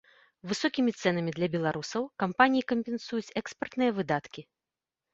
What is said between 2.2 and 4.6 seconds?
кампаніі кампенсуюць экспартныя выдаткі.